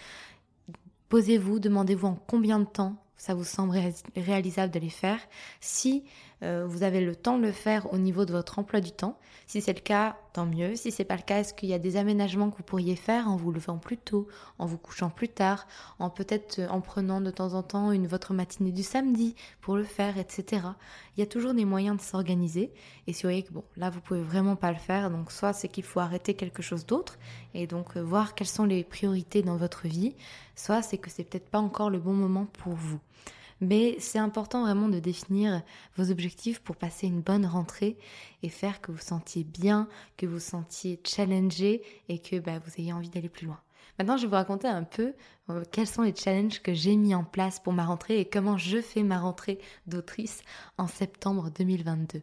posez-vous, 1.08 1.60
demandez-vous 1.60 2.08
en 2.08 2.14
combien 2.26 2.58
de 2.58 2.64
temps 2.64 2.96
ça 3.16 3.34
vous 3.34 3.44
semble 3.44 3.78
réalisable 4.16 4.72
de 4.72 4.80
les 4.80 4.90
faire. 4.90 5.20
Si 5.60 6.02
euh, 6.42 6.64
vous 6.66 6.82
avez 6.82 7.00
le 7.00 7.14
temps 7.14 7.38
de 7.38 7.42
le 7.42 7.52
faire 7.52 7.92
au 7.92 7.98
niveau 7.98 8.24
de 8.24 8.32
votre 8.32 8.58
emploi 8.58 8.80
du 8.80 8.92
temps, 8.92 9.18
si 9.46 9.60
c'est 9.60 9.72
le 9.72 9.80
cas, 9.80 10.16
tant 10.32 10.46
mieux. 10.46 10.76
Si 10.76 10.90
c'est 10.90 11.04
pas 11.04 11.16
le 11.16 11.22
cas, 11.22 11.40
est-ce 11.40 11.54
qu'il 11.54 11.68
y 11.68 11.74
a 11.74 11.78
des 11.78 11.96
aménagements 11.96 12.50
que 12.50 12.56
vous 12.56 12.62
pourriez 12.62 12.96
faire 12.96 13.28
en 13.28 13.36
vous 13.36 13.52
levant 13.52 13.78
plus 13.78 13.98
tôt, 13.98 14.26
en 14.58 14.66
vous 14.66 14.78
couchant 14.78 15.10
plus 15.10 15.28
tard, 15.28 15.66
en 15.98 16.10
peut-être 16.10 16.58
euh, 16.58 16.68
en 16.68 16.80
prenant 16.80 17.20
de 17.20 17.30
temps 17.30 17.54
en 17.54 17.62
temps 17.62 17.92
une 17.92 18.06
votre 18.06 18.34
matinée 18.34 18.72
du 18.72 18.82
samedi 18.82 19.34
pour 19.60 19.76
le 19.76 19.84
faire, 19.84 20.18
etc. 20.18 20.62
Il 21.16 21.20
y 21.20 21.22
a 21.22 21.26
toujours 21.26 21.54
des 21.54 21.64
moyens 21.64 21.96
de 21.96 22.02
s'organiser. 22.02 22.72
Et 23.06 23.12
si 23.12 23.22
vous 23.22 23.28
voyez 23.28 23.42
que 23.42 23.52
bon, 23.52 23.64
là 23.76 23.90
vous 23.90 24.00
pouvez 24.00 24.22
vraiment 24.22 24.56
pas 24.56 24.72
le 24.72 24.78
faire, 24.78 25.10
donc 25.10 25.30
soit 25.30 25.52
c'est 25.52 25.68
qu'il 25.68 25.84
faut 25.84 26.00
arrêter 26.00 26.34
quelque 26.34 26.62
chose 26.62 26.86
d'autre 26.86 27.18
et 27.54 27.66
donc 27.66 27.96
euh, 27.96 28.00
voir 28.00 28.34
quelles 28.34 28.46
sont 28.46 28.64
les 28.64 28.84
priorités 28.84 29.42
dans 29.42 29.56
votre 29.56 29.86
vie, 29.86 30.16
soit 30.56 30.82
c'est 30.82 30.98
que 30.98 31.10
c'est 31.10 31.24
peut-être 31.24 31.48
pas 31.48 31.60
encore 31.60 31.90
le 31.90 31.98
bon 31.98 32.14
moment 32.14 32.46
pour 32.46 32.72
vous. 32.72 33.00
Mais 33.62 33.94
c'est 34.00 34.18
important 34.18 34.62
vraiment 34.62 34.88
de 34.88 34.98
définir 34.98 35.62
vos 35.96 36.10
objectifs 36.10 36.58
pour 36.58 36.74
passer 36.74 37.06
une 37.06 37.20
bonne 37.20 37.46
rentrée 37.46 37.96
et 38.42 38.48
faire 38.48 38.80
que 38.80 38.90
vous 38.90 38.98
sentiez 38.98 39.44
bien, 39.44 39.88
que 40.16 40.26
vous 40.26 40.40
sentiez 40.40 41.00
challengé 41.04 41.80
et 42.08 42.18
que 42.18 42.40
bah, 42.40 42.58
vous 42.58 42.72
ayez 42.78 42.92
envie 42.92 43.08
d'aller 43.08 43.28
plus 43.28 43.46
loin. 43.46 43.60
Maintenant, 43.98 44.16
je 44.16 44.22
vais 44.22 44.28
vous 44.28 44.34
raconter 44.34 44.66
un 44.66 44.82
peu 44.82 45.14
euh, 45.48 45.62
quels 45.70 45.86
sont 45.86 46.02
les 46.02 46.14
challenges 46.14 46.60
que 46.60 46.74
j'ai 46.74 46.96
mis 46.96 47.14
en 47.14 47.22
place 47.22 47.60
pour 47.60 47.72
ma 47.72 47.84
rentrée 47.84 48.18
et 48.18 48.24
comment 48.24 48.58
je 48.58 48.80
fais 48.80 49.04
ma 49.04 49.20
rentrée 49.20 49.60
d'autrice 49.86 50.42
en 50.76 50.88
septembre 50.88 51.50
2022 51.56 52.20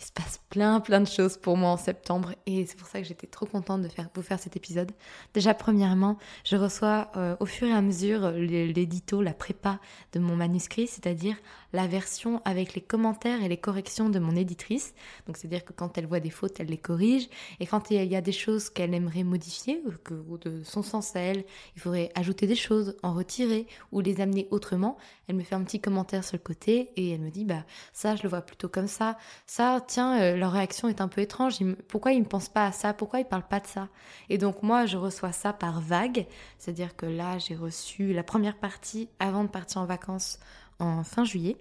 il 0.00 0.04
se 0.04 0.12
passe 0.12 0.40
plein 0.48 0.80
plein 0.80 1.00
de 1.00 1.06
choses 1.06 1.36
pour 1.36 1.56
moi 1.56 1.70
en 1.70 1.76
septembre 1.76 2.34
et 2.46 2.66
c'est 2.66 2.76
pour 2.76 2.88
ça 2.88 3.00
que 3.00 3.06
j'étais 3.06 3.26
trop 3.26 3.46
contente 3.46 3.82
de 3.82 3.88
faire, 3.88 4.08
vous 4.14 4.22
faire 4.22 4.40
cet 4.40 4.56
épisode. 4.56 4.90
Déjà 5.34 5.54
premièrement, 5.54 6.16
je 6.44 6.56
reçois 6.56 7.10
euh, 7.16 7.36
au 7.40 7.46
fur 7.46 7.68
et 7.68 7.72
à 7.72 7.82
mesure 7.82 8.30
l'édito, 8.30 9.22
la 9.22 9.34
prépa 9.34 9.78
de 10.12 10.18
mon 10.18 10.36
manuscrit, 10.36 10.86
c'est-à-dire 10.86 11.36
la 11.72 11.86
version 11.86 12.42
avec 12.44 12.74
les 12.74 12.80
commentaires 12.80 13.42
et 13.42 13.48
les 13.48 13.56
corrections 13.56 14.08
de 14.08 14.18
mon 14.18 14.36
éditrice. 14.36 14.94
Donc 15.26 15.36
c'est-à-dire 15.36 15.64
que 15.64 15.72
quand 15.72 15.98
elle 15.98 16.06
voit 16.06 16.20
des 16.20 16.30
fautes, 16.30 16.60
elle 16.60 16.68
les 16.68 16.78
corrige 16.78 17.28
et 17.60 17.66
quand 17.66 17.90
il 17.90 18.02
y 18.04 18.16
a 18.16 18.20
des 18.20 18.32
choses 18.32 18.70
qu'elle 18.70 18.94
aimerait 18.94 19.24
modifier 19.24 19.82
ou 19.86 19.92
que 20.02 20.14
de 20.48 20.62
son 20.64 20.82
sens 20.82 21.14
à 21.16 21.20
elle, 21.20 21.44
il 21.76 21.82
faudrait 21.82 22.10
ajouter 22.14 22.46
des 22.46 22.54
choses, 22.54 22.96
en 23.02 23.14
retirer 23.14 23.66
ou 23.92 24.00
les 24.00 24.20
amener 24.20 24.48
autrement, 24.50 24.96
elle 25.28 25.36
me 25.36 25.42
fait 25.42 25.54
un 25.54 25.64
petit 25.64 25.80
commentaire 25.80 26.24
sur 26.24 26.36
le 26.36 26.42
côté 26.42 26.90
et 26.96 27.10
elle 27.10 27.20
me 27.20 27.30
dit 27.30 27.44
bah 27.44 27.64
ça 27.92 28.16
je 28.16 28.22
le 28.22 28.28
vois 28.28 28.42
plutôt 28.42 28.68
comme 28.68 28.88
ça, 28.88 29.16
ça 29.46 29.80
tiens, 29.86 30.20
euh, 30.20 30.36
leur 30.36 30.52
réaction 30.52 30.88
est 30.88 31.00
un 31.00 31.08
peu 31.08 31.20
étrange. 31.20 31.58
pourquoi 31.88 32.12
ils 32.12 32.20
ne 32.20 32.24
pensent 32.24 32.48
pas 32.48 32.66
à 32.66 32.72
ça? 32.72 32.94
Pourquoi 32.94 33.20
ils 33.20 33.24
ne 33.24 33.28
parlent 33.28 33.48
pas 33.48 33.60
de 33.60 33.66
ça? 33.66 33.88
Et 34.28 34.38
donc 34.38 34.62
moi, 34.62 34.86
je 34.86 34.96
reçois 34.96 35.32
ça 35.32 35.52
par 35.52 35.80
vague. 35.80 36.26
C'est-à-dire 36.58 36.96
que 36.96 37.06
là, 37.06 37.38
j'ai 37.38 37.54
reçu 37.54 38.12
la 38.12 38.22
première 38.22 38.56
partie 38.56 39.08
avant 39.18 39.44
de 39.44 39.48
partir 39.48 39.80
en 39.80 39.86
vacances 39.86 40.38
en 40.80 41.04
fin 41.04 41.24
juillet. 41.24 41.56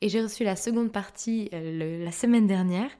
Et 0.00 0.08
j'ai 0.08 0.22
reçu 0.22 0.44
la 0.44 0.56
seconde 0.56 0.90
partie 0.92 1.48
la 1.52 2.12
semaine 2.12 2.46
dernière. 2.46 2.90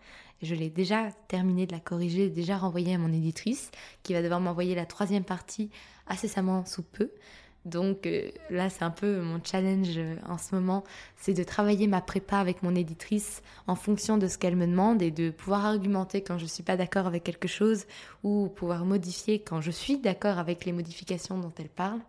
Je 0.43 0.55
l'ai 0.55 0.71
déjà 0.71 1.11
terminé 1.29 1.67
de 1.67 1.73
la 1.73 1.81
corriger, 1.81 2.29
déjà 2.29 2.57
renvoyée 2.57 2.95
à 2.95 2.99
mon 2.99 3.13
éditrice, 3.13 3.71
qui 4.03 4.13
va 4.13 4.23
devoir 4.23 4.41
m'envoyer 4.41 4.75
la 4.75 4.87
troisième 4.87 5.25
partie 5.25 5.71
incessamment 6.09 6.65
sous 6.65 6.83
peu. 6.83 7.11
Donc 7.65 8.07
euh, 8.07 8.31
là, 8.51 8.69
c'est 8.71 8.83
un 8.83 8.91
peu 8.91 9.21
mon 9.21 9.41
challenge 9.43 9.97
euh, 9.97 10.17
en 10.29 10.37
ce 10.37 10.55
moment, 10.55 10.83
c'est 11.17 11.33
de 11.33 11.45
travailler 11.45 11.87
ma 11.87 12.01
prépa 12.01 12.39
avec 12.39 12.63
mon 12.65 12.75
éditrice 12.75 13.43
en 13.69 13.77
fonction 13.77 14.19
de 14.19 14.27
ce 14.27 14.37
qu'elle 14.37 14.57
me 14.57 14.67
demande 14.67 15.01
et 15.01 15.13
de 15.13 15.31
pouvoir 15.31 15.65
argumenter 15.65 16.23
quand 16.23 16.39
je 16.39 16.45
ne 16.45 16.49
suis 16.49 16.65
pas 16.65 16.77
d'accord 16.77 17.07
avec 17.07 17.23
quelque 17.23 17.47
chose 17.47 17.87
ou 18.25 18.49
pouvoir 18.49 18.85
modifier 18.85 19.41
quand 19.41 19.61
je 19.61 19.71
suis 19.71 19.99
d'accord 19.99 20.39
avec 20.39 20.65
les 20.65 20.73
modifications 20.73 21.39
dont 21.39 21.53
elle 21.57 21.69
parle. 21.69 22.01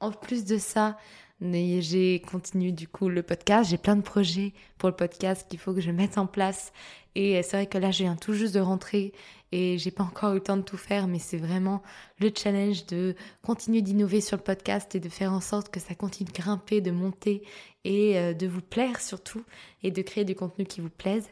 En 0.00 0.10
plus 0.10 0.44
de 0.46 0.56
ça, 0.56 0.96
j'ai 1.42 2.20
continué 2.20 2.72
du 2.72 2.88
coup 2.88 3.08
le 3.08 3.22
podcast. 3.22 3.70
J'ai 3.70 3.78
plein 3.78 3.96
de 3.96 4.02
projets 4.02 4.52
pour 4.78 4.88
le 4.88 4.96
podcast 4.96 5.46
qu'il 5.48 5.58
faut 5.58 5.74
que 5.74 5.80
je 5.80 5.90
mette 5.90 6.18
en 6.18 6.26
place. 6.26 6.72
Et 7.14 7.42
c'est 7.42 7.56
vrai 7.56 7.66
que 7.66 7.78
là, 7.78 7.90
je 7.90 8.04
viens 8.04 8.16
tout 8.16 8.32
juste 8.32 8.54
de 8.54 8.60
rentrer 8.60 9.12
et 9.52 9.76
j'ai 9.76 9.90
pas 9.90 10.02
encore 10.02 10.32
eu 10.32 10.36
le 10.36 10.40
temps 10.40 10.56
de 10.56 10.62
tout 10.62 10.78
faire, 10.78 11.06
mais 11.06 11.18
c'est 11.18 11.36
vraiment 11.36 11.82
le 12.18 12.30
challenge 12.34 12.86
de 12.86 13.14
continuer 13.42 13.82
d'innover 13.82 14.22
sur 14.22 14.38
le 14.38 14.42
podcast 14.42 14.94
et 14.94 15.00
de 15.00 15.10
faire 15.10 15.32
en 15.32 15.42
sorte 15.42 15.68
que 15.68 15.78
ça 15.78 15.94
continue 15.94 16.30
de 16.30 16.34
grimper, 16.34 16.80
de 16.80 16.90
monter 16.90 17.42
et 17.84 18.18
euh, 18.18 18.32
de 18.32 18.46
vous 18.46 18.62
plaire 18.62 19.00
surtout 19.00 19.44
et 19.82 19.90
de 19.90 20.00
créer 20.00 20.24
du 20.24 20.34
contenu 20.34 20.64
qui 20.64 20.80
vous 20.80 20.88
plaise. 20.88 21.28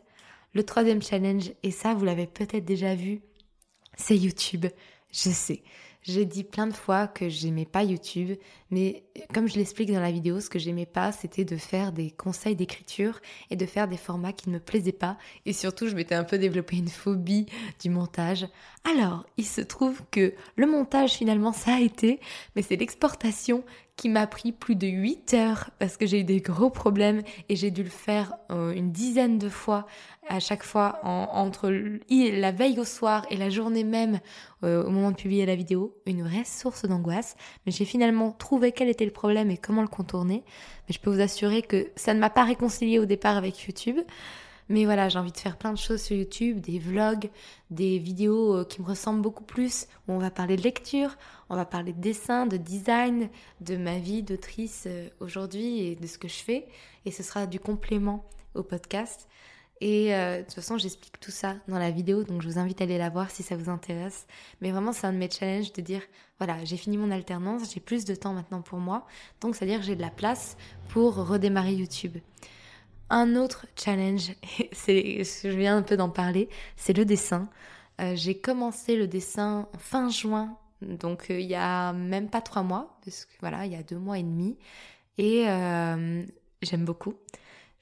Le 0.52 0.64
troisième 0.64 1.00
challenge, 1.00 1.52
et 1.62 1.70
ça 1.70 1.94
vous 1.94 2.04
l'avez 2.04 2.26
peut-être 2.26 2.64
déjà 2.64 2.94
vu, 2.94 3.22
c'est 3.96 4.16
YouTube. 4.16 4.66
Je 5.12 5.30
sais. 5.30 5.62
J'ai 6.02 6.24
dit 6.24 6.44
plein 6.44 6.66
de 6.66 6.72
fois 6.72 7.06
que 7.06 7.28
j'aimais 7.28 7.66
pas 7.66 7.82
YouTube, 7.82 8.38
mais 8.70 9.04
comme 9.34 9.48
je 9.48 9.56
l'explique 9.56 9.92
dans 9.92 10.00
la 10.00 10.10
vidéo, 10.10 10.40
ce 10.40 10.48
que 10.48 10.58
j'aimais 10.58 10.86
pas, 10.86 11.12
c'était 11.12 11.44
de 11.44 11.56
faire 11.56 11.92
des 11.92 12.10
conseils 12.10 12.56
d'écriture 12.56 13.20
et 13.50 13.56
de 13.56 13.66
faire 13.66 13.86
des 13.86 13.98
formats 13.98 14.32
qui 14.32 14.48
ne 14.48 14.54
me 14.54 14.60
plaisaient 14.60 14.92
pas. 14.92 15.18
Et 15.44 15.52
surtout, 15.52 15.88
je 15.88 15.94
m'étais 15.94 16.14
un 16.14 16.24
peu 16.24 16.38
développé 16.38 16.78
une 16.78 16.88
phobie 16.88 17.46
du 17.82 17.90
montage. 17.90 18.46
Alors, 18.90 19.26
il 19.36 19.44
se 19.44 19.60
trouve 19.60 20.00
que 20.10 20.32
le 20.56 20.66
montage, 20.66 21.12
finalement, 21.12 21.52
ça 21.52 21.74
a 21.74 21.80
été, 21.80 22.18
mais 22.56 22.62
c'est 22.62 22.76
l'exportation 22.76 23.62
qui 24.00 24.08
m'a 24.08 24.26
pris 24.26 24.52
plus 24.52 24.76
de 24.76 24.86
8 24.86 25.34
heures 25.34 25.70
parce 25.78 25.98
que 25.98 26.06
j'ai 26.06 26.20
eu 26.20 26.24
des 26.24 26.40
gros 26.40 26.70
problèmes 26.70 27.20
et 27.50 27.56
j'ai 27.56 27.70
dû 27.70 27.82
le 27.82 27.90
faire 27.90 28.32
euh, 28.50 28.72
une 28.72 28.92
dizaine 28.92 29.36
de 29.36 29.50
fois 29.50 29.86
à 30.26 30.40
chaque 30.40 30.62
fois 30.62 31.00
entre 31.02 31.68
la 31.68 32.50
veille 32.50 32.80
au 32.80 32.86
soir 32.86 33.26
et 33.28 33.36
la 33.36 33.50
journée 33.50 33.84
même 33.84 34.20
euh, 34.64 34.84
au 34.84 34.88
moment 34.88 35.10
de 35.10 35.16
publier 35.16 35.44
la 35.44 35.54
vidéo, 35.54 35.94
une 36.06 36.22
vraie 36.22 36.44
source 36.44 36.86
d'angoisse. 36.86 37.36
Mais 37.66 37.72
j'ai 37.72 37.84
finalement 37.84 38.30
trouvé 38.30 38.72
quel 38.72 38.88
était 38.88 39.04
le 39.04 39.10
problème 39.10 39.50
et 39.50 39.58
comment 39.58 39.82
le 39.82 39.88
contourner. 39.88 40.44
Mais 40.88 40.94
je 40.94 40.98
peux 40.98 41.10
vous 41.10 41.20
assurer 41.20 41.60
que 41.60 41.90
ça 41.94 42.14
ne 42.14 42.20
m'a 42.20 42.30
pas 42.30 42.44
réconcilié 42.44 42.98
au 42.98 43.04
départ 43.04 43.36
avec 43.36 43.66
YouTube. 43.66 43.98
Mais 44.70 44.84
voilà, 44.84 45.08
j'ai 45.08 45.18
envie 45.18 45.32
de 45.32 45.36
faire 45.36 45.56
plein 45.56 45.72
de 45.72 45.78
choses 45.78 46.00
sur 46.00 46.16
YouTube, 46.16 46.60
des 46.60 46.78
vlogs, 46.78 47.28
des 47.70 47.98
vidéos 47.98 48.54
euh, 48.54 48.64
qui 48.64 48.80
me 48.80 48.86
ressemblent 48.86 49.20
beaucoup 49.20 49.42
plus, 49.42 49.88
où 50.06 50.12
on 50.12 50.18
va 50.18 50.30
parler 50.30 50.56
de 50.56 50.62
lecture, 50.62 51.16
on 51.48 51.56
va 51.56 51.64
parler 51.64 51.92
de 51.92 52.00
dessin, 52.00 52.46
de 52.46 52.56
design, 52.56 53.30
de 53.60 53.76
ma 53.76 53.98
vie 53.98 54.22
d'autrice 54.22 54.84
euh, 54.86 55.08
aujourd'hui 55.18 55.80
et 55.80 55.96
de 55.96 56.06
ce 56.06 56.18
que 56.18 56.28
je 56.28 56.36
fais. 56.36 56.68
Et 57.04 57.10
ce 57.10 57.24
sera 57.24 57.48
du 57.48 57.58
complément 57.58 58.24
au 58.54 58.62
podcast. 58.62 59.26
Et 59.80 60.14
euh, 60.14 60.38
de 60.38 60.42
toute 60.44 60.54
façon, 60.54 60.78
j'explique 60.78 61.18
tout 61.18 61.32
ça 61.32 61.56
dans 61.66 61.78
la 61.78 61.90
vidéo, 61.90 62.22
donc 62.22 62.40
je 62.40 62.48
vous 62.48 62.58
invite 62.60 62.80
à 62.80 62.84
aller 62.84 62.98
la 62.98 63.10
voir 63.10 63.28
si 63.32 63.42
ça 63.42 63.56
vous 63.56 63.70
intéresse. 63.70 64.28
Mais 64.60 64.70
vraiment, 64.70 64.92
c'est 64.92 65.08
un 65.08 65.12
de 65.12 65.18
mes 65.18 65.30
challenges 65.30 65.72
de 65.72 65.82
dire, 65.82 66.02
voilà, 66.38 66.64
j'ai 66.64 66.76
fini 66.76 66.96
mon 66.96 67.10
alternance, 67.10 67.74
j'ai 67.74 67.80
plus 67.80 68.04
de 68.04 68.14
temps 68.14 68.34
maintenant 68.34 68.62
pour 68.62 68.78
moi, 68.78 69.04
donc 69.40 69.56
c'est-à-dire 69.56 69.80
que 69.80 69.86
j'ai 69.86 69.96
de 69.96 70.00
la 70.00 70.10
place 70.10 70.56
pour 70.90 71.16
redémarrer 71.16 71.74
YouTube. 71.74 72.18
Un 73.10 73.34
autre 73.34 73.66
challenge, 73.76 74.32
c'est, 74.72 75.24
je 75.24 75.48
viens 75.48 75.76
un 75.76 75.82
peu 75.82 75.96
d'en 75.96 76.10
parler, 76.10 76.48
c'est 76.76 76.96
le 76.96 77.04
dessin. 77.04 77.48
Euh, 78.00 78.14
j'ai 78.14 78.38
commencé 78.38 78.96
le 78.96 79.08
dessin 79.08 79.68
fin 79.78 80.08
juin, 80.10 80.56
donc 80.80 81.30
euh, 81.30 81.40
il 81.40 81.46
y 81.46 81.56
a 81.56 81.92
même 81.92 82.30
pas 82.30 82.40
trois 82.40 82.62
mois, 82.62 82.98
parce 83.04 83.24
que 83.24 83.32
voilà, 83.40 83.66
il 83.66 83.72
y 83.72 83.76
a 83.76 83.82
deux 83.82 83.98
mois 83.98 84.18
et 84.18 84.22
demi, 84.22 84.56
et 85.18 85.44
euh, 85.48 86.22
j'aime 86.62 86.84
beaucoup. 86.84 87.14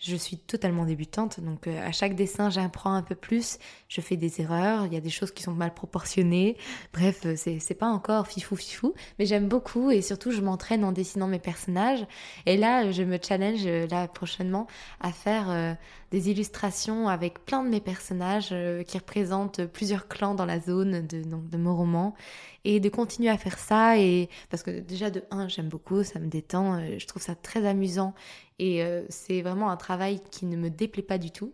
Je 0.00 0.14
suis 0.14 0.38
totalement 0.38 0.84
débutante, 0.84 1.40
donc 1.40 1.66
euh, 1.66 1.84
à 1.84 1.90
chaque 1.90 2.14
dessin, 2.14 2.50
j'apprends 2.50 2.94
un 2.94 3.02
peu 3.02 3.16
plus. 3.16 3.58
Je 3.88 4.00
fais 4.00 4.16
des 4.16 4.40
erreurs, 4.40 4.86
il 4.86 4.94
y 4.94 4.96
a 4.96 5.00
des 5.00 5.10
choses 5.10 5.32
qui 5.32 5.42
sont 5.42 5.50
mal 5.50 5.74
proportionnées. 5.74 6.56
Bref, 6.92 7.22
euh, 7.26 7.34
c'est 7.36 7.74
pas 7.74 7.88
encore 7.88 8.28
fifou 8.28 8.54
fifou, 8.54 8.94
mais 9.18 9.26
j'aime 9.26 9.48
beaucoup 9.48 9.90
et 9.90 10.00
surtout, 10.00 10.30
je 10.30 10.40
m'entraîne 10.40 10.84
en 10.84 10.92
dessinant 10.92 11.26
mes 11.26 11.40
personnages. 11.40 12.06
Et 12.46 12.56
là, 12.56 12.92
je 12.92 13.02
me 13.02 13.18
challenge 13.20 13.66
euh, 13.66 13.88
là 13.88 14.06
prochainement 14.06 14.68
à 15.00 15.10
faire 15.10 15.76
des 16.12 16.30
illustrations 16.30 17.08
avec 17.08 17.44
plein 17.44 17.64
de 17.64 17.68
mes 17.68 17.80
personnages 17.80 18.54
qui 18.86 18.98
représentent 18.98 19.64
plusieurs 19.66 20.08
clans 20.08 20.34
dans 20.34 20.46
la 20.46 20.60
zone 20.60 21.06
de, 21.06 21.22
donc, 21.22 21.48
de 21.48 21.56
mon 21.56 21.76
roman 21.76 22.14
et 22.64 22.80
de 22.80 22.88
continuer 22.88 23.28
à 23.28 23.38
faire 23.38 23.58
ça 23.58 23.98
et 23.98 24.28
parce 24.50 24.62
que 24.62 24.70
déjà 24.70 25.10
de 25.10 25.22
un 25.30 25.48
j'aime 25.48 25.68
beaucoup 25.68 26.02
ça 26.02 26.18
me 26.18 26.26
détend 26.26 26.80
je 26.98 27.06
trouve 27.06 27.22
ça 27.22 27.34
très 27.34 27.66
amusant 27.66 28.14
et 28.58 28.82
euh, 28.82 29.04
c'est 29.08 29.42
vraiment 29.42 29.70
un 29.70 29.76
travail 29.76 30.20
qui 30.30 30.46
ne 30.46 30.56
me 30.56 30.70
déplaît 30.70 31.02
pas 31.02 31.18
du 31.18 31.30
tout. 31.30 31.52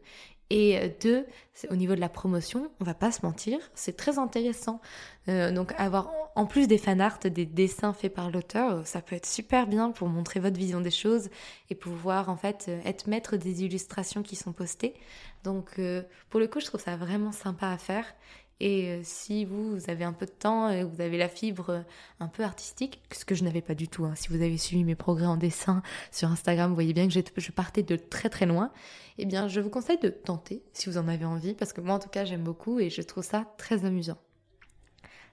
Et 0.50 0.78
euh, 0.78 0.88
deux, 1.02 1.26
au 1.70 1.76
niveau 1.76 1.94
de 1.94 2.00
la 2.00 2.10
promotion, 2.10 2.70
on 2.80 2.84
va 2.84 2.94
pas 2.94 3.10
se 3.10 3.24
mentir, 3.24 3.58
c'est 3.74 3.96
très 3.96 4.18
intéressant. 4.18 4.80
Euh, 5.28 5.50
donc 5.50 5.72
avoir 5.78 6.10
en 6.34 6.46
plus 6.46 6.68
des 6.68 6.76
fan 6.76 7.00
art, 7.00 7.18
des 7.18 7.46
dessins 7.46 7.94
faits 7.94 8.12
par 8.12 8.30
l'auteur, 8.30 8.86
ça 8.86 9.00
peut 9.00 9.16
être 9.16 9.26
super 9.26 9.66
bien 9.66 9.90
pour 9.90 10.08
montrer 10.08 10.40
votre 10.40 10.58
vision 10.58 10.80
des 10.80 10.90
choses 10.90 11.30
et 11.70 11.74
pouvoir 11.74 12.28
en 12.28 12.36
fait 12.36 12.70
être 12.84 13.06
maître 13.06 13.36
des 13.36 13.64
illustrations 13.64 14.22
qui 14.22 14.36
sont 14.36 14.52
postées. 14.52 14.94
Donc 15.44 15.80
pour 16.28 16.40
le 16.40 16.46
coup, 16.46 16.60
je 16.60 16.66
trouve 16.66 16.80
ça 16.80 16.96
vraiment 16.96 17.32
sympa 17.32 17.68
à 17.68 17.78
faire 17.78 18.06
et 18.60 18.88
euh, 18.88 19.00
si 19.02 19.44
vous, 19.44 19.78
avez 19.88 20.04
un 20.04 20.12
peu 20.12 20.26
de 20.26 20.30
temps 20.30 20.70
et 20.70 20.84
vous 20.84 21.00
avez 21.00 21.18
la 21.18 21.28
fibre 21.28 21.70
euh, 21.70 21.80
un 22.20 22.28
peu 22.28 22.44
artistique, 22.44 23.00
ce 23.10 23.24
que 23.24 23.34
je 23.34 23.44
n'avais 23.44 23.62
pas 23.62 23.74
du 23.74 23.88
tout, 23.88 24.04
hein. 24.04 24.14
si 24.14 24.28
vous 24.28 24.42
avez 24.42 24.56
suivi 24.58 24.84
mes 24.84 24.94
progrès 24.94 25.26
en 25.26 25.36
dessin 25.36 25.82
sur 26.12 26.28
Instagram, 26.30 26.68
vous 26.68 26.74
voyez 26.76 26.92
bien 26.92 27.08
que 27.08 27.40
je 27.40 27.52
partais 27.52 27.82
de 27.82 27.96
très 27.96 28.28
très 28.28 28.46
loin, 28.46 28.70
eh 29.18 29.26
bien 29.26 29.48
je 29.48 29.60
vous 29.60 29.70
conseille 29.70 29.98
de 29.98 30.08
tenter 30.08 30.62
si 30.72 30.88
vous 30.88 30.98
en 30.98 31.08
avez 31.08 31.24
envie, 31.24 31.54
parce 31.54 31.72
que 31.72 31.80
moi 31.80 31.96
en 31.96 31.98
tout 31.98 32.08
cas 32.08 32.24
j'aime 32.24 32.44
beaucoup 32.44 32.78
et 32.78 32.90
je 32.90 33.02
trouve 33.02 33.24
ça 33.24 33.44
très 33.58 33.84
amusant. 33.84 34.18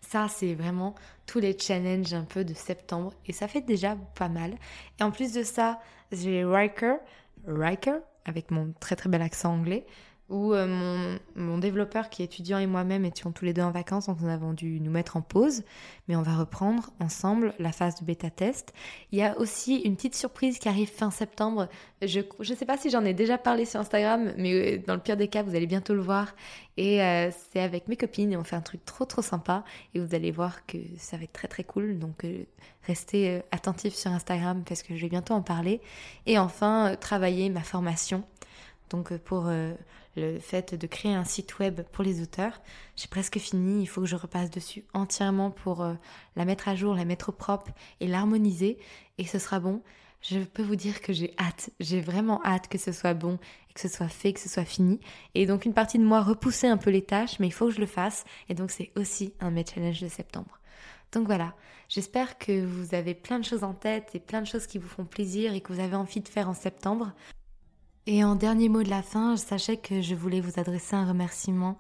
Ça, 0.01 0.27
c'est 0.27 0.55
vraiment 0.55 0.95
tous 1.27 1.39
les 1.39 1.57
challenges 1.57 2.13
un 2.13 2.23
peu 2.23 2.43
de 2.43 2.53
septembre 2.55 3.13
et 3.27 3.33
ça 3.33 3.47
fait 3.47 3.61
déjà 3.61 3.95
pas 4.15 4.29
mal. 4.29 4.55
Et 4.99 5.03
en 5.03 5.11
plus 5.11 5.31
de 5.31 5.43
ça, 5.43 5.79
j'ai 6.11 6.43
Riker, 6.43 6.95
Riker, 7.47 7.99
avec 8.25 8.51
mon 8.51 8.73
très 8.79 8.95
très 8.95 9.09
bel 9.09 9.21
accent 9.21 9.53
anglais, 9.53 9.85
où 10.31 10.53
euh, 10.53 11.17
mon, 11.35 11.57
développeur 11.57 12.09
qui 12.09 12.21
est 12.21 12.25
étudiant 12.25 12.57
et 12.57 12.65
moi-même 12.65 13.03
étions 13.03 13.31
tous 13.31 13.45
les 13.45 13.53
deux 13.53 13.61
en 13.61 13.71
vacances, 13.71 14.07
donc 14.07 14.21
nous 14.21 14.29
avons 14.29 14.53
dû 14.53 14.79
nous 14.79 14.89
mettre 14.89 15.17
en 15.17 15.21
pause, 15.21 15.63
mais 16.07 16.15
on 16.15 16.21
va 16.21 16.35
reprendre 16.35 16.91
ensemble 16.99 17.53
la 17.59 17.71
phase 17.73 17.99
de 17.99 18.05
bêta 18.05 18.29
test. 18.29 18.73
Il 19.11 19.19
y 19.19 19.23
a 19.23 19.37
aussi 19.37 19.75
une 19.81 19.95
petite 19.95 20.15
surprise 20.15 20.57
qui 20.57 20.69
arrive 20.69 20.89
fin 20.89 21.11
septembre. 21.11 21.67
Je 22.01 22.21
ne 22.39 22.55
sais 22.55 22.65
pas 22.65 22.77
si 22.77 22.89
j'en 22.89 23.03
ai 23.03 23.13
déjà 23.13 23.37
parlé 23.37 23.65
sur 23.65 23.81
Instagram, 23.81 24.33
mais 24.37 24.53
euh, 24.53 24.81
dans 24.87 24.95
le 24.95 25.01
pire 25.01 25.17
des 25.17 25.27
cas, 25.27 25.43
vous 25.43 25.53
allez 25.53 25.67
bientôt 25.67 25.93
le 25.93 26.01
voir. 26.01 26.33
Et 26.77 27.03
euh, 27.03 27.29
c'est 27.51 27.59
avec 27.59 27.89
mes 27.89 27.97
copines 27.97 28.31
et 28.31 28.37
on 28.37 28.45
fait 28.45 28.55
un 28.55 28.61
truc 28.61 28.85
trop 28.85 29.03
trop 29.03 29.21
sympa 29.21 29.65
et 29.93 29.99
vous 29.99 30.15
allez 30.15 30.31
voir 30.31 30.65
que 30.65 30.77
ça 30.97 31.17
va 31.17 31.23
être 31.23 31.33
très 31.33 31.49
très 31.49 31.65
cool. 31.65 31.99
Donc 31.99 32.25
restez 32.87 33.41
attentifs 33.51 33.93
sur 33.93 34.11
Instagram 34.11 34.63
parce 34.65 34.81
que 34.81 34.95
je 34.95 35.01
vais 35.01 35.09
bientôt 35.09 35.33
en 35.33 35.41
parler. 35.41 35.81
Et 36.25 36.39
enfin, 36.39 36.95
travailler 36.99 37.49
ma 37.49 37.61
formation. 37.61 38.23
Donc 38.89 39.15
pour 39.17 39.49
le 40.15 40.39
fait 40.39 40.75
de 40.75 40.87
créer 40.87 41.13
un 41.13 41.23
site 41.23 41.59
web 41.59 41.81
pour 41.91 42.03
les 42.03 42.21
auteurs. 42.21 42.61
J'ai 42.95 43.07
presque 43.07 43.37
fini, 43.37 43.81
il 43.81 43.87
faut 43.87 44.01
que 44.01 44.07
je 44.07 44.15
repasse 44.15 44.49
dessus 44.49 44.85
entièrement 44.93 45.51
pour 45.51 45.81
euh, 45.81 45.93
la 46.35 46.45
mettre 46.45 46.67
à 46.67 46.75
jour, 46.75 46.93
la 46.93 47.05
mettre 47.05 47.29
au 47.29 47.31
propre 47.31 47.71
et 47.99 48.07
l'harmoniser 48.07 48.77
et 49.17 49.25
ce 49.25 49.39
sera 49.39 49.59
bon. 49.59 49.81
Je 50.21 50.39
peux 50.39 50.61
vous 50.61 50.75
dire 50.75 51.01
que 51.01 51.13
j'ai 51.13 51.33
hâte, 51.39 51.71
j'ai 51.79 51.99
vraiment 51.99 52.43
hâte 52.45 52.67
que 52.67 52.77
ce 52.77 52.91
soit 52.91 53.15
bon 53.15 53.39
et 53.69 53.73
que 53.73 53.79
ce 53.79 53.87
soit 53.87 54.07
fait, 54.07 54.33
que 54.33 54.39
ce 54.39 54.49
soit 54.49 54.65
fini. 54.65 54.99
Et 55.33 55.45
donc 55.47 55.65
une 55.65 55.73
partie 55.73 55.97
de 55.97 56.03
moi 56.03 56.21
repoussait 56.21 56.67
un 56.67 56.77
peu 56.77 56.91
les 56.91 57.01
tâches, 57.01 57.39
mais 57.39 57.47
il 57.47 57.51
faut 57.51 57.67
que 57.67 57.73
je 57.73 57.79
le 57.79 57.87
fasse 57.87 58.23
et 58.47 58.53
donc 58.53 58.69
c'est 58.69 58.91
aussi 58.95 59.33
un 59.39 59.49
mes 59.49 59.65
challenge 59.65 60.01
de 60.01 60.07
septembre. 60.07 60.59
Donc 61.11 61.25
voilà, 61.25 61.55
j'espère 61.89 62.37
que 62.37 62.63
vous 62.63 62.93
avez 62.95 63.15
plein 63.15 63.39
de 63.39 63.45
choses 63.45 63.63
en 63.63 63.73
tête 63.73 64.11
et 64.13 64.19
plein 64.19 64.41
de 64.41 64.47
choses 64.47 64.67
qui 64.67 64.77
vous 64.77 64.87
font 64.87 65.05
plaisir 65.05 65.53
et 65.53 65.61
que 65.61 65.73
vous 65.73 65.81
avez 65.81 65.95
envie 65.95 66.21
de 66.21 66.27
faire 66.27 66.47
en 66.47 66.53
septembre. 66.53 67.13
Et 68.07 68.23
en 68.23 68.35
dernier 68.35 68.67
mot 68.67 68.81
de 68.81 68.89
la 68.89 69.03
fin, 69.03 69.37
sachez 69.37 69.77
que 69.77 70.01
je 70.01 70.15
voulais 70.15 70.41
vous 70.41 70.59
adresser 70.59 70.95
un 70.95 71.07
remerciement 71.07 71.77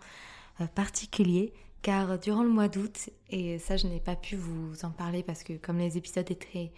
euh, 0.59 0.67
particulier 0.67 1.51
car 1.81 2.19
durant 2.19 2.43
le 2.43 2.49
mois 2.49 2.67
d'août, 2.67 3.09
et 3.31 3.57
ça 3.57 3.75
je 3.75 3.87
n'ai 3.87 3.99
pas 3.99 4.15
pu 4.15 4.35
vous 4.35 4.85
en 4.85 4.91
parler 4.91 5.23
parce 5.23 5.41
que 5.41 5.53
comme 5.53 5.79
les 5.79 5.97
épisodes 5.97 6.29
étaient 6.29 6.71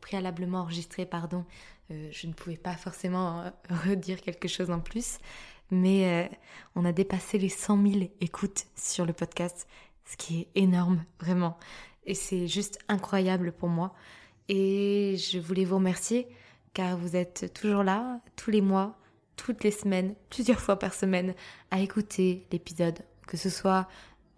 préalablement 0.00 0.62
enregistrés, 0.62 1.06
pardon, 1.06 1.44
euh, 1.92 2.08
je 2.10 2.26
ne 2.26 2.32
pouvais 2.32 2.56
pas 2.56 2.74
forcément 2.74 3.42
euh, 3.42 3.50
redire 3.88 4.20
quelque 4.20 4.48
chose 4.48 4.72
en 4.72 4.80
plus, 4.80 5.18
mais 5.70 6.28
on 6.74 6.84
a 6.84 6.90
dépassé 6.90 7.38
les 7.38 7.50
100 7.50 7.86
000 7.92 8.10
écoutes 8.20 8.66
sur 8.74 9.06
le 9.06 9.12
podcast, 9.12 9.68
ce 10.04 10.16
qui 10.16 10.40
est 10.40 10.48
énorme, 10.56 11.04
vraiment. 11.20 11.58
Et 12.06 12.14
c'est 12.14 12.48
juste 12.48 12.80
incroyable 12.88 13.52
pour 13.52 13.68
moi. 13.68 13.94
Et 14.48 15.16
je 15.18 15.38
voulais 15.38 15.66
vous 15.66 15.76
remercier 15.76 16.26
car 16.78 16.96
vous 16.96 17.16
êtes 17.16 17.52
toujours 17.54 17.82
là, 17.82 18.20
tous 18.36 18.52
les 18.52 18.60
mois, 18.60 18.96
toutes 19.34 19.64
les 19.64 19.72
semaines, 19.72 20.14
plusieurs 20.30 20.60
fois 20.60 20.78
par 20.78 20.94
semaine, 20.94 21.34
à 21.72 21.80
écouter 21.80 22.46
l'épisode, 22.52 23.00
que 23.26 23.36
ce 23.36 23.50
soit 23.50 23.88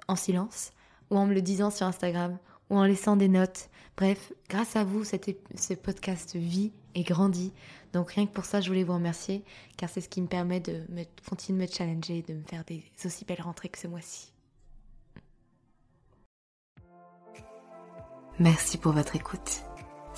en 0.08 0.16
silence, 0.16 0.72
ou 1.10 1.18
en 1.18 1.26
me 1.26 1.34
le 1.34 1.42
disant 1.42 1.70
sur 1.70 1.86
Instagram, 1.86 2.38
ou 2.70 2.78
en 2.78 2.84
laissant 2.84 3.16
des 3.16 3.28
notes. 3.28 3.68
Bref, 3.94 4.32
grâce 4.48 4.74
à 4.74 4.84
vous, 4.84 5.04
ce 5.04 5.74
podcast 5.74 6.34
vit 6.34 6.72
et 6.94 7.02
grandit. 7.02 7.52
Donc 7.92 8.12
rien 8.12 8.24
que 8.24 8.32
pour 8.32 8.46
ça, 8.46 8.62
je 8.62 8.68
voulais 8.68 8.84
vous 8.84 8.94
remercier, 8.94 9.44
car 9.76 9.90
c'est 9.90 10.00
ce 10.00 10.08
qui 10.08 10.22
me 10.22 10.26
permet 10.26 10.60
de 10.60 10.80
me, 10.88 11.02
continuer 11.28 11.66
de 11.66 11.70
me 11.70 11.76
challenger, 11.76 12.24
de 12.26 12.32
me 12.32 12.42
faire 12.44 12.64
des 12.64 12.82
aussi 13.04 13.26
belles 13.26 13.42
rentrées 13.42 13.68
que 13.68 13.78
ce 13.78 13.86
mois-ci. 13.86 14.32
Merci 18.38 18.78
pour 18.78 18.92
votre 18.92 19.14
écoute. 19.14 19.62